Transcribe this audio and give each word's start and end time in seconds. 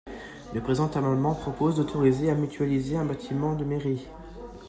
Le 0.55 0.61
présent 0.61 0.89
amendement 0.95 1.35
propose 1.35 1.75
d’autoriser 1.75 2.31
à 2.31 2.33
mutualiser 2.33 2.97
un 2.97 3.05
bâtiment 3.05 3.55
de 3.55 3.63
mairie. 3.65 4.07